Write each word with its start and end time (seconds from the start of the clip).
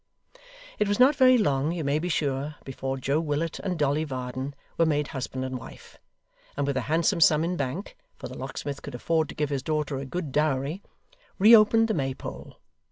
It 0.79 0.87
was 0.87 0.99
not 0.99 1.15
very 1.15 1.37
long, 1.37 1.71
you 1.73 1.83
may 1.83 1.99
be 1.99 2.09
sure, 2.09 2.55
before 2.65 2.97
Joe 2.97 3.19
Willet 3.19 3.59
and 3.59 3.77
Dolly 3.77 4.03
Varden 4.03 4.55
were 4.75 4.85
made 4.87 5.09
husband 5.09 5.45
and 5.45 5.59
wife, 5.59 5.99
and 6.57 6.65
with 6.65 6.75
a 6.75 6.81
handsome 6.89 7.21
sum 7.21 7.43
in 7.43 7.55
bank 7.55 7.95
(for 8.17 8.27
the 8.27 8.35
locksmith 8.35 8.81
could 8.81 8.95
afford 8.95 9.29
to 9.29 9.35
give 9.35 9.51
his 9.51 9.61
daughter 9.61 9.99
a 9.99 10.05
good 10.05 10.31
dowry), 10.31 10.81
reopened 11.37 11.87
the 11.87 11.93
Maypole. 11.93 12.57